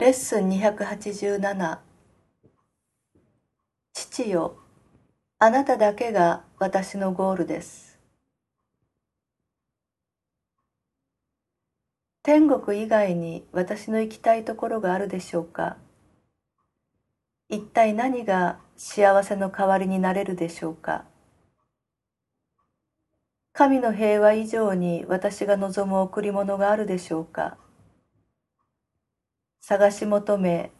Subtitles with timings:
[0.00, 1.78] レッスン287
[3.92, 4.56] 父よ、
[5.38, 7.98] あなただけが私のゴールです。
[12.22, 15.76] 天国以外に私の行きたいところがあるでしょうか。
[17.50, 21.04] 一体何が幸せの代わりになれるでしょうか。
[23.52, 27.58] 神の平和以上に私が望む贈り物があるでしょうか。
[29.60, 30.72] 探し求め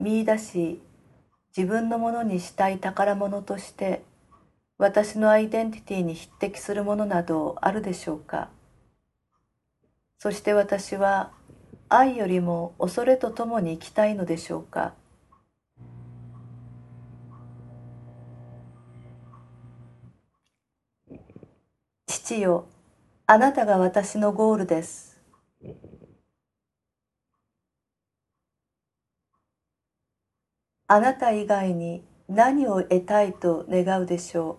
[0.00, 0.82] 見出し
[1.56, 4.02] 自分のものにしたい宝物として
[4.78, 8.48] 私のアイデンティティに匹敵するものなどあるでしょうか？
[10.18, 11.30] そして私は
[11.88, 14.94] 愛よりも恐れとともに生きたいのでしょうか？
[22.06, 22.66] 父よ
[23.26, 25.20] あなたが私のゴールです。
[30.94, 34.56] あなた以外に何を得たいと願うでしょう？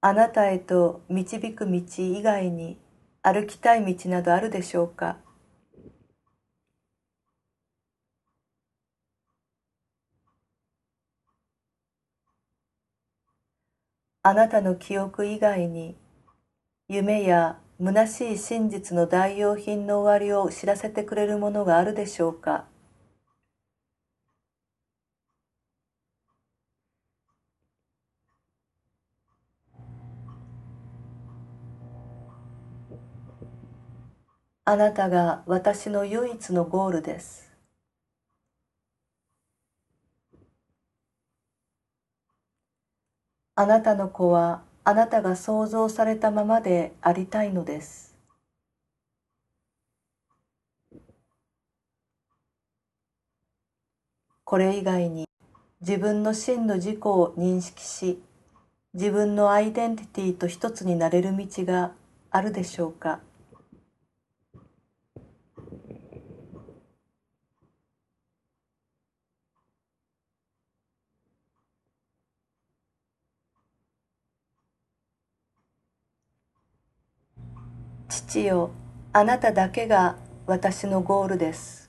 [0.00, 2.78] あなたへと導く道以外に
[3.22, 5.18] 歩きたい道などあるでしょうか？
[14.22, 15.94] あなたの記憶以外に
[16.88, 22.66] 夢や虚しい真実の代用品の終わりを知らせてくれるものがあるでしょうか？
[34.64, 37.52] あなたが私の唯一のゴールです。
[43.56, 48.14] あなたの子はあなたが想像されたままでありたいのです。
[54.44, 55.26] これ以外に
[55.80, 58.22] 自分の真の自己を認識し
[58.92, 61.92] 自分のアイデンティティと一つになれる道が
[62.30, 63.20] あるでしょうか
[78.14, 78.70] 父よ
[79.12, 80.16] あなただけが
[80.46, 81.83] 私のゴールです。